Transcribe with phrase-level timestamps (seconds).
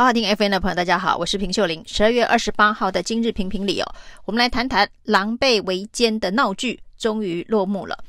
[0.00, 1.84] 好好听 FM 的朋友，大家好，我是平秀玲。
[1.86, 8.02] 十二月二十八号的今日评评理哦，我们来谈谈狼狈为奸的闹剧终于落幕了。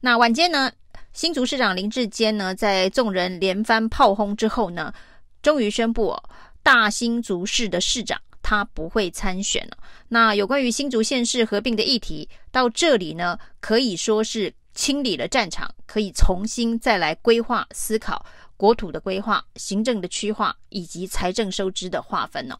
[0.00, 0.72] 那晚间呢，
[1.12, 4.92] 新竹市长林智坚呢，在众人连番炮轰之后呢，
[5.40, 6.24] 终于宣布哦，
[6.64, 9.76] 大新竹市的市长他不会参选了。
[10.08, 18.26] 那有关于新竹县市合并的议题，到这里呢，可以说是清理了战场，可以重新再来规划思考。
[18.58, 22.58] 国土的规划、行政的区划以及财政收支的划分呢、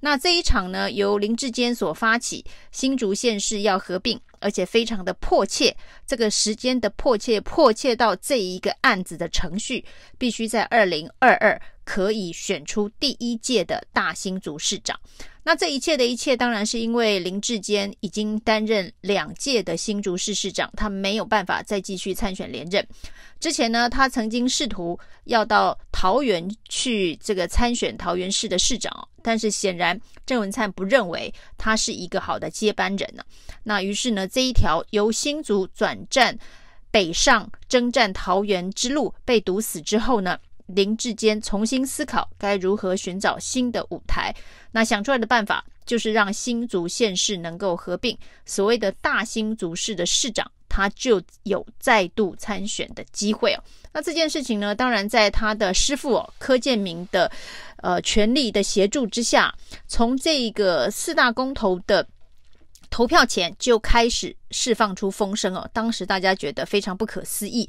[0.00, 5.76] 那这一场呢，由林志坚所发起，新竹县市要合并，而且非常的迫切。
[6.06, 9.84] 这个时间的迫切，迫切到这一个案子的程序，
[10.16, 14.98] 必须在二零二二可以选出第一届的大新竹市长。
[15.42, 22.86] 那这一切的一切，当然是因为林志坚已经担任两届的新竹市市长，他没有办法再继续参选连任。
[23.38, 33.22] 之前呢，他曾经试图要到桃园去这个参选桃园市的市长，但是显然郑文灿不认为他是一个好的接班人呢。
[33.64, 36.38] 那于是呢，这一条由新竹转战
[36.90, 44.34] 北上征战桃园之路被堵死之后呢，林智坚重新思考该如何寻找新的舞台。
[44.72, 50.50] 那想出来的办法就是让新竹县市能够合并，所谓的大新竹市的市长。
[50.70, 53.62] 他就有再度参选的机会哦。
[53.92, 57.30] 那这件事情呢，当然在他的师傅哦柯建铭的
[57.78, 59.52] 呃全力的协助之下，
[59.88, 62.06] 从这个四大公投的
[63.00, 65.66] 投票前就开始释放出风声哦。
[65.72, 67.66] 当时大家觉得非常不可思议。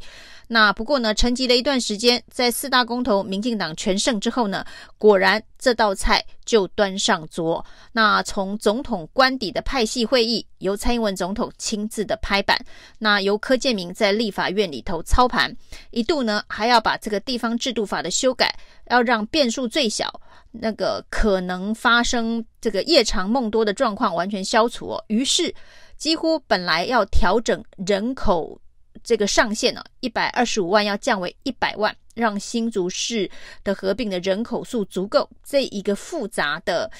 [0.49, 4.65] 那不过呢，沉寂了一段时间，在四大公投民进党全胜之后呢，
[4.97, 7.65] 果然这道菜就端上桌。
[7.93, 12.59] 那从总统官邸的派系会议，由蔡英文总统亲自的拍板，
[12.99, 15.55] 那由柯建铭在立法院里头操盘，
[15.91, 18.53] 一度呢还要把这个地方制度法的修改，
[18.89, 20.19] 要让变数最小，
[20.51, 25.03] 那个可能发生这个夜长梦多的状况完全消除哦。
[25.07, 25.53] 于是
[25.97, 28.59] 几乎本来要调整人口。
[29.03, 33.29] 这个上限呢，一百二十五万要降为一百万，让新竹市
[33.63, 35.29] 的合并的人口数足够。
[35.43, 36.91] 这一个复杂的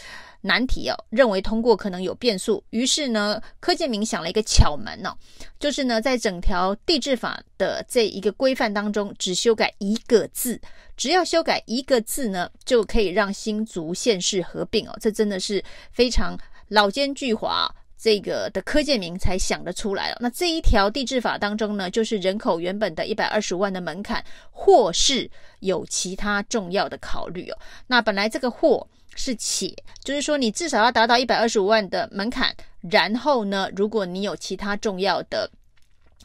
[0.42, 2.64] 难题哦，认为通过可能有变数。
[2.72, 5.16] 于是呢，柯建铭想了一个巧门哦，
[5.60, 10.60] 就是呢，在整条地制法的这一个规范当中，只修改一个字，
[10.98, 14.98] 只要修改一个字呢，就可以让新竹县市合并哦。
[15.00, 16.38] 这真的是非常
[16.70, 17.70] 老奸巨猾。
[18.02, 20.18] 这个的柯建铭才想得出来哦。
[20.20, 25.30] 那这一条地制法当中呢，就是人口原本的一百二十五万的门槛，或是
[25.60, 27.58] 有其他重要的考虑哦。
[27.86, 29.72] 那本来这个或是且，
[30.04, 32.56] 就是说你至少要达到一百二十五万的门槛，
[32.90, 35.48] 然后呢，如果你有其他重要的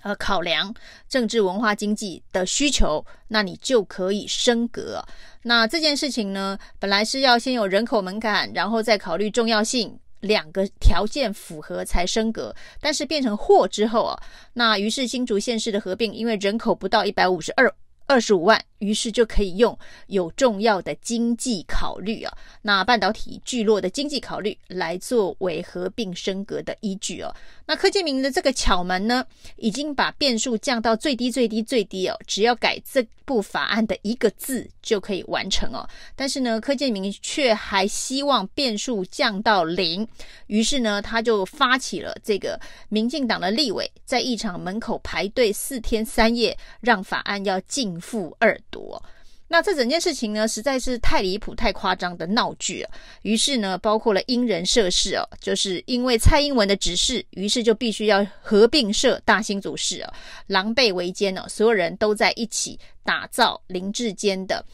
[0.01, 0.75] 呃考量，
[1.11, 5.05] 政治、文化、经济的需求，那你就可以升格。
[5.43, 9.99] 那这件事情呢，本来是要先有人口门槛，然后再考虑重要性。
[10.21, 14.21] 两个条件符合才升格，但是变成或之后啊，
[14.55, 17.73] 那于是新竹县市的合并，因为人口不到一百五十二
[18.07, 18.65] 二十五万。
[18.79, 19.77] 于是就可以用
[20.09, 22.33] 有重要的经济考虑啊，
[22.63, 27.35] 那半导体聚落的经济考虑来作为合并升格的依据哦。
[27.67, 29.27] 那柯建铭的这个巧门呢，
[29.57, 35.89] 已经把变数降到最低最低最低哦，只要改这部法案的一个字就可以完成哦。
[36.15, 40.07] 但是呢，柯建铭却还希望变数降到零，
[40.47, 48.57] 于是呢，他就发起了这个民进党的立委在议场门口排队四天三夜，让法案要进负二。
[48.71, 49.03] 多，
[49.49, 52.91] 那这整件事情呢，实在是太离谱、太夸张的闹剧了。
[53.23, 60.13] 于是呢，包括了因人设事哦，就是因为蔡英文的指示，于是就必须要合并设大新竹市哦，
[60.49, 64.65] 狼狈为奸哦，所有人都在一起打造林志坚的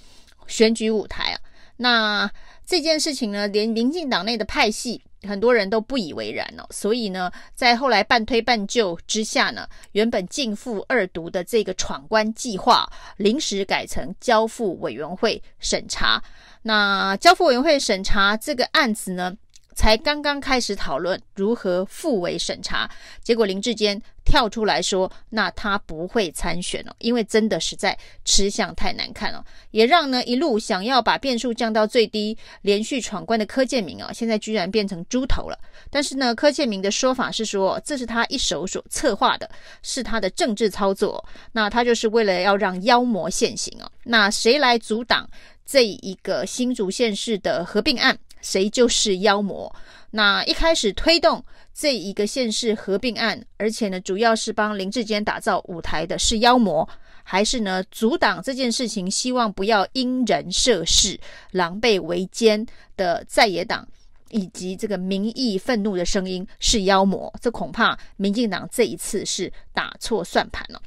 [0.47, 1.41] 选举舞台啊。
[1.77, 2.31] 那
[2.73, 5.03] 这件事情呢，连民进党内的派系。
[5.29, 16.21] 很多人都不以为然哦，所以呢，在后来半推半就之下呢，原本进复二读的这个闯关计划，临时改成交付委员会审查。
[16.63, 19.37] 那交付委员会审查这个案子呢，
[19.75, 22.91] 才刚刚开始讨论如何复委审查，
[23.23, 35.59] 结果林志坚跳出来说，那他不会参选了，因为真的实在吃相太难看了，也让呢一路想要把变数降到最低，连续闯关的柯建铭啊，现在居然变成猪头了。
[35.91, 39.51] 但是呢，柯建铭的说法是说，这是他一手所策划的，
[39.83, 41.23] 是他的政治操作，
[41.53, 43.91] 那他就是为了要让妖魔现形哦。
[44.05, 45.29] 那谁来阻挡
[45.67, 48.17] 这一个新竹县市的合并案？
[48.43, 49.75] 谁就是妖魔。
[50.11, 51.43] 那一开始推动
[51.73, 56.87] 这一个县市合并案，而且呢，主要是帮林志坚打造舞台的是妖魔，
[57.25, 61.19] 还是呢阻挡这件事情，希望不要因人设事、
[61.53, 63.89] 狼狈为奸的在野党
[64.29, 67.33] 以及这个民意愤怒的声音是妖魔？
[67.41, 70.83] 这恐怕民进党这一次是打错算盘了。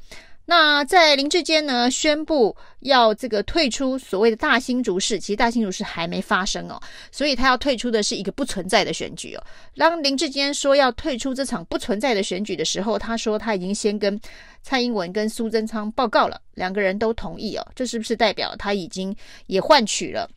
[0.48, 9.42] 那在林志坚呢宣布要这个退出所谓的大新竹市，其实大新竹市还没发生哦，所以他要退出的是一个不存在的选举哦。
[9.76, 14.20] 当林志坚说要退出这场不存在的选举的时候，他说他已经先跟
[14.62, 17.66] 蔡英文跟苏贞昌报告了，两个人都同意哦。
[17.74, 19.14] 这是不是代表他已经
[19.46, 20.30] 也换取了？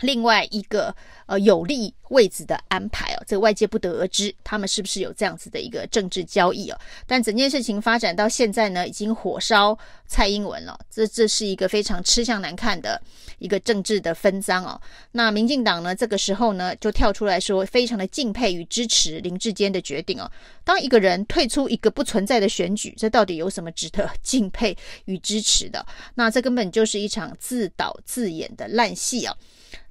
[0.00, 0.94] 另外一个
[1.26, 6.78] 呃有利位置的安排哦，这个外界不得而知，他们是不是有这样子的一个政治交易哦？
[7.06, 13.00] 但整件事情发展到现在呢，已经火烧蔡英文了，这这是一个非常吃相难看的
[13.38, 14.80] 一个政治的分赃哦。
[15.12, 20.30] 那民进党呢，这个时候呢就跳出来说，非常的敬佩与支持林志坚的决定哦。
[20.68, 24.76] 当一个人退出一个不存在的选举，这到底有什么值得敬佩
[25.06, 25.82] 与支持的？
[26.16, 29.34] 那这根本就是一场自导自演的烂戏啊！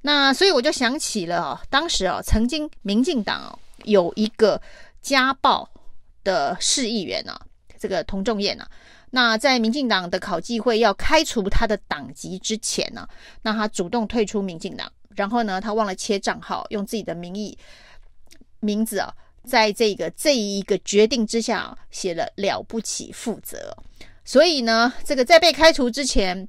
[0.02, 4.62] 那所以我就想起了哦，当时啊，曾经民进党有一个
[5.02, 5.68] 家暴
[6.24, 7.42] 的市议员啊，
[7.80, 8.70] 这个童仲彦啊，
[9.10, 13.08] 那在民进党的考纪会要开除他的党籍之前呢，
[13.42, 17.58] 那他主动退出民进党，然后呢，他忘了切账号，用自己的名义
[18.60, 19.12] 名字啊，
[19.48, 23.76] 在这个这一个决定之下写了了不起负责，
[24.26, 26.48] 所以呢，这个在被开除之前。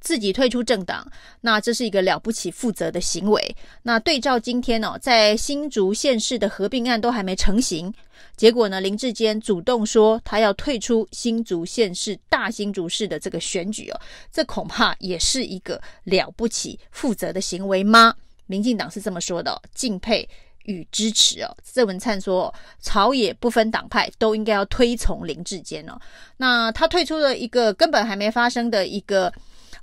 [0.00, 1.06] 自己退出政党，
[1.42, 3.56] 那这是一个了不起负责的行为。
[3.82, 7.92] 那对照今天哦，在新竹县市的合并案都还没成型，
[8.34, 14.00] 结果呢，林志坚主动说他要退出新竹县市大新竹市的这个选举哦，
[14.32, 18.14] 这恐怕也是一个了不起负责的行为吗？
[18.46, 20.26] 民进党是这么说的，敬佩
[20.64, 21.56] 与支持哦。
[21.72, 25.98] 郑文灿说，朝野不分党派都应该要推崇林志坚哦。
[26.36, 29.32] 那他退出了一个根本还没发生的一个。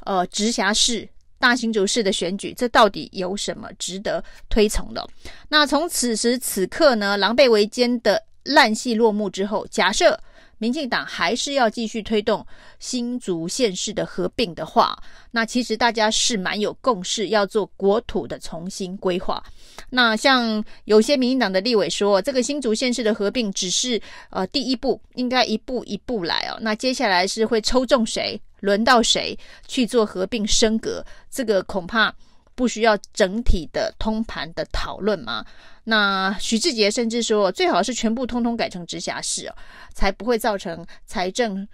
[0.06, 1.08] 呃，直辖市
[1.40, 5.06] 大新竹市的选举，这到底有什么值得推崇的？
[5.50, 10.18] 那从此时此刻呢，狼狈为奸的烂戏落幕之后，假设
[10.60, 12.46] 民进党还是要继续推动
[12.78, 14.96] 新竹县市的合并的话，
[15.32, 19.44] 那其实大家是蛮有共识，要做国土的重新规划。
[19.90, 26.58] 那像有些民进党的立委说，这个新竹县市的合并只是呃第一步，应该一步一步来哦。
[26.62, 28.40] 那接下来是会抽中谁？
[28.60, 31.04] 轮到谁去做合并升格？
[31.32, 32.14] 这个恐怕
[32.60, 35.46] 不需要整体的通盘的讨论吗。
[35.86, 39.56] 那许志杰甚至说，最好是全部通通改成直辖市哦，
[39.94, 41.66] 才不会造成财政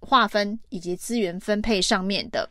[0.00, 2.46] 划分以及资源分配上面的。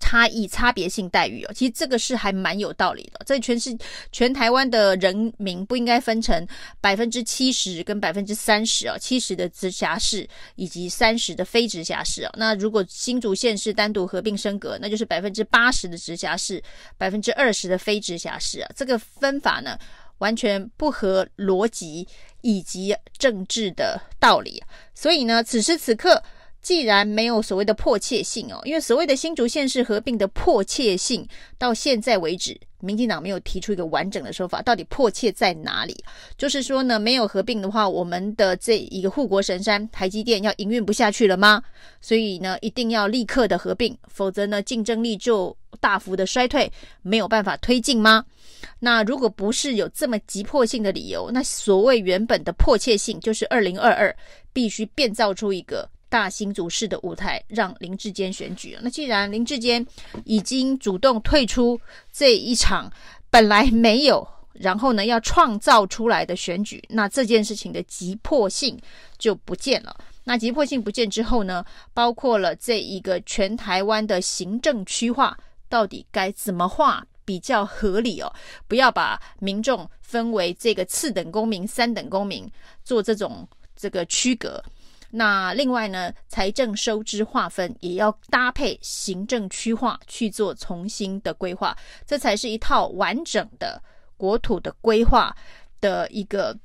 [0.00, 3.20] 差异、差别性待遇哦，其实这个是还蛮有道理的。
[3.24, 3.76] 这全是
[4.12, 6.46] 全台湾的人民不应该分成
[6.80, 12.30] 百分之七十跟百分之三十哦，七十的直辖市以及三十的非直辖市哦。
[12.36, 16.62] 那如果新竹县市单独合并升格，那就是百分之八十的直辖市，
[16.96, 18.70] 百分之二十的非直辖市啊。
[18.74, 19.78] 这个分法呢，
[20.18, 22.06] 完全不合逻辑
[22.40, 24.62] 以及政治的道理。
[24.94, 26.22] 所以呢，此时此刻。
[26.64, 31.28] 既然没有所谓的迫切性哦，因为所谓的新竹县市合并的迫切性，
[31.58, 35.94] 到现在为止，民进党没有提出一个完整的说法，到底迫切在哪里？
[36.38, 41.62] 就是说呢，没有合并的话，我们的这一个护国神山台积电要营运不下去了吗？
[42.00, 46.72] 所以呢，一定要立刻的合并，否则呢，竞争力就大幅的衰退，
[47.02, 48.24] 没有办法推进吗？
[48.80, 54.16] 那如果不是有这么急迫性的理由，那所谓原本的迫切性，就是二零二二
[54.54, 55.86] 必须变造出一个。
[56.14, 58.78] 大新竹市的舞台让林志坚选举。
[58.82, 59.84] 那既然林志坚
[60.24, 61.80] 已经主动退出
[62.12, 62.88] 这一场
[63.30, 68.78] 本来没有，然后呢要创造出来的选举，那这件事情的急迫性
[69.18, 69.96] 就不见了。
[70.22, 75.36] 那急迫性不见之后呢，包括了这一个全台湾的行政区划
[75.68, 78.32] 到底该怎么划比较合理哦？
[78.68, 82.48] 不要把民众分为这个次等公民、三等公民，
[82.84, 84.62] 做这种这个区隔。
[85.16, 93.80] 那另外呢，财政收支划分也要搭配行政区划去做重新的规划，这才是一套完整的
[94.16, 95.32] 国土的规划
[95.80, 96.56] 的一个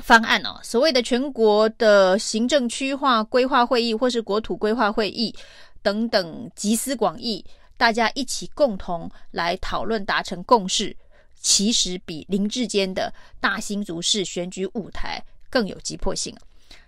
[0.00, 0.60] 方案哦。
[0.62, 5.34] 所谓的全国的行政区划规划会议或是国土规划会议
[5.82, 7.42] 等等，集思广益，
[7.78, 10.94] 大家一起共同来讨论达成共识，
[11.40, 13.10] 其实比林志坚的
[13.40, 16.36] 大新竹市选举舞台更有急迫性。